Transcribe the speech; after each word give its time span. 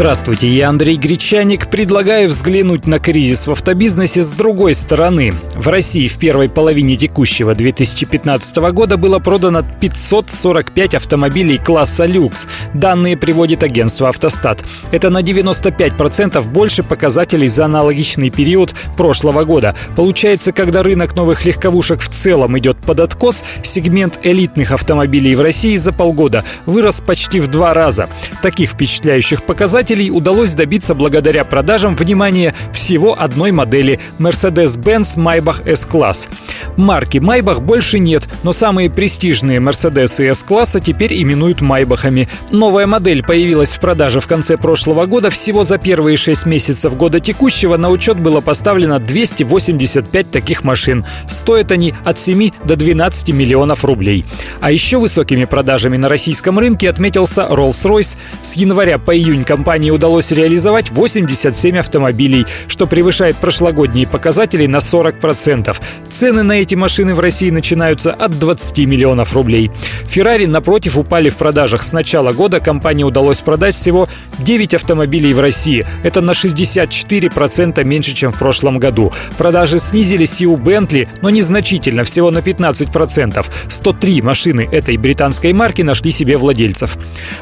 Здравствуйте, 0.00 0.48
я 0.48 0.70
Андрей 0.70 0.96
Гречаник. 0.96 1.70
Предлагаю 1.70 2.30
взглянуть 2.30 2.86
на 2.86 2.98
кризис 2.98 3.46
в 3.46 3.50
автобизнесе 3.50 4.22
с 4.22 4.30
другой 4.30 4.72
стороны. 4.72 5.34
В 5.56 5.68
России 5.68 6.08
в 6.08 6.16
первой 6.16 6.48
половине 6.48 6.96
текущего 6.96 7.54
2015 7.54 8.56
года 8.72 8.96
было 8.96 9.18
продано 9.18 9.62
545 9.62 10.94
автомобилей 10.94 11.58
класса 11.58 12.06
люкс. 12.06 12.46
Данные 12.72 13.18
приводит 13.18 13.62
агентство 13.62 14.08
«Автостат». 14.08 14.64
Это 14.90 15.10
на 15.10 15.20
95% 15.20 16.40
больше 16.48 16.82
показателей 16.82 17.48
за 17.48 17.66
аналогичный 17.66 18.30
период 18.30 18.74
прошлого 18.96 19.44
года. 19.44 19.76
Получается, 19.96 20.52
когда 20.52 20.82
рынок 20.82 21.14
новых 21.14 21.44
легковушек 21.44 22.00
в 22.00 22.08
целом 22.08 22.58
идет 22.58 22.78
под 22.78 23.00
откос, 23.00 23.44
сегмент 23.62 24.18
элитных 24.22 24.72
автомобилей 24.72 25.34
в 25.34 25.42
России 25.42 25.76
за 25.76 25.92
полгода 25.92 26.42
вырос 26.64 27.02
почти 27.02 27.38
в 27.38 27.48
два 27.48 27.74
раза. 27.74 28.08
Таких 28.40 28.70
впечатляющих 28.70 29.42
показателей 29.42 29.89
покупателей 29.90 30.10
удалось 30.10 30.52
добиться 30.52 30.94
благодаря 30.94 31.44
продажам, 31.44 31.96
внимания 31.96 32.54
всего 32.72 33.20
одной 33.20 33.50
модели 33.50 33.98
Mercedes-Benz 34.18 35.16
Maybach 35.16 35.66
S-Class. 35.68 36.28
Марки 36.76 37.18
Maybach 37.18 37.60
больше 37.60 37.98
нет, 37.98 38.28
но 38.44 38.52
самые 38.52 38.88
престижные 38.88 39.58
Mercedes 39.58 40.22
и 40.22 40.28
S-класса 40.28 40.78
теперь 40.78 41.20
именуют 41.20 41.60
Майбахами. 41.60 42.28
Новая 42.50 42.86
модель 42.86 43.24
появилась 43.24 43.70
в 43.70 43.80
продаже 43.80 44.20
в 44.20 44.28
конце 44.28 44.56
прошлого 44.56 45.06
года. 45.06 45.30
Всего 45.30 45.64
за 45.64 45.78
первые 45.78 46.16
6 46.16 46.46
месяцев 46.46 46.96
года 46.96 47.18
текущего 47.18 47.76
на 47.76 47.90
учет 47.90 48.18
было 48.18 48.40
поставлено 48.40 49.00
285 49.00 50.30
таких 50.30 50.62
машин. 50.62 51.04
Стоят 51.28 51.72
они 51.72 51.94
от 52.04 52.18
7 52.18 52.50
до 52.64 52.76
12 52.76 53.30
миллионов 53.30 53.84
рублей. 53.84 54.24
А 54.60 54.70
еще 54.70 54.98
высокими 54.98 55.46
продажами 55.46 55.96
на 55.96 56.08
российском 56.08 56.58
рынке 56.58 56.88
отметился 56.88 57.48
Rolls-Royce. 57.50 58.16
С 58.42 58.54
января 58.54 58.98
по 58.98 59.16
июнь 59.16 59.44
компания 59.44 59.79
компании 59.80 59.92
удалось 59.92 60.30
реализовать 60.30 60.90
87 60.90 61.78
автомобилей, 61.78 62.44
что 62.68 62.86
превышает 62.86 63.36
прошлогодние 63.36 64.06
показатели 64.06 64.66
на 64.66 64.76
40%. 64.76 65.74
Цены 66.10 66.42
на 66.42 66.52
эти 66.60 66.74
машины 66.74 67.14
в 67.14 67.20
России 67.20 67.48
начинаются 67.48 68.12
от 68.12 68.38
20 68.38 68.78
миллионов 68.80 69.32
рублей. 69.32 69.70
Феррари, 70.04 70.44
напротив, 70.44 70.98
упали 70.98 71.30
в 71.30 71.36
продажах. 71.36 71.82
С 71.82 71.94
начала 71.94 72.34
года 72.34 72.60
компании 72.60 73.04
удалось 73.04 73.40
продать 73.40 73.74
всего 73.74 74.06
9 74.40 74.74
автомобилей 74.74 75.32
в 75.32 75.40
России. 75.40 75.86
Это 76.04 76.20
на 76.20 76.32
64% 76.32 77.82
меньше, 77.82 78.14
чем 78.14 78.32
в 78.32 78.38
прошлом 78.38 78.78
году. 78.78 79.14
Продажи 79.38 79.78
снизились 79.78 80.42
и 80.42 80.46
у 80.46 80.56
Bentley, 80.56 81.08
но 81.22 81.30
незначительно, 81.30 82.04
всего 82.04 82.30
на 82.30 82.40
15%. 82.40 83.46
103 83.70 84.20
машины 84.20 84.68
этой 84.70 84.98
британской 84.98 85.54
марки 85.54 85.80
нашли 85.80 86.10
себе 86.10 86.36
владельцев. 86.36 86.98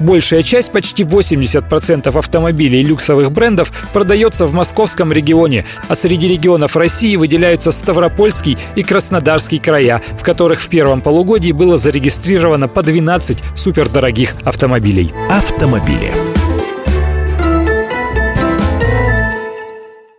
Большая 0.00 0.42
часть, 0.42 0.72
почти 0.72 1.02
80% 1.02 2.21
автомобилей 2.22 2.82
люксовых 2.82 3.32
брендов 3.32 3.72
продается 3.92 4.46
в 4.46 4.54
московском 4.54 5.12
регионе, 5.12 5.64
а 5.88 5.94
среди 5.94 6.28
регионов 6.28 6.76
России 6.76 7.16
выделяются 7.16 7.72
Ставропольский 7.72 8.56
и 8.76 8.82
Краснодарский 8.82 9.58
края, 9.58 10.00
в 10.18 10.22
которых 10.22 10.60
в 10.60 10.68
первом 10.68 11.00
полугодии 11.00 11.52
было 11.52 11.76
зарегистрировано 11.76 12.68
по 12.68 12.82
12 12.82 13.38
супердорогих 13.56 14.34
автомобилей. 14.44 15.12
Автомобили. 15.30 16.41